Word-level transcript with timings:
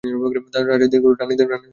রাজা 0.63 0.87
দীর্ঘজীবী 0.91 1.07
হোক, 1.07 1.15
রাণী 1.19 1.35
দীর্ঘজীবী 1.35 1.55
হোক। 1.55 1.69